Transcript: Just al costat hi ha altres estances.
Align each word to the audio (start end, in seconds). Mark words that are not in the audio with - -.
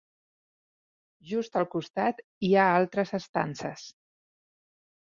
Just 1.33 1.59
al 1.61 1.67
costat 1.75 2.25
hi 2.49 2.53
ha 2.63 2.67
altres 2.81 3.17
estances. 3.21 3.89